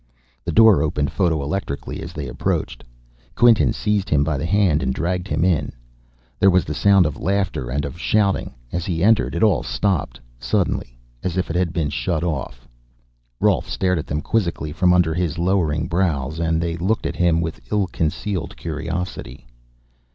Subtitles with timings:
[0.45, 2.83] The door opened photoelectrically as they approached.
[3.35, 5.73] Quinton seized him by the hand and dragged him in.
[6.39, 8.55] There was the sound of laughter and of shouting.
[8.71, 12.67] As he entered it all stopped, suddenly, as if it had been shut off.
[13.39, 17.39] Rolf stared at them quizzically from under his lowering brows, and they looked at him
[17.39, 19.45] with ill concealed curiosity.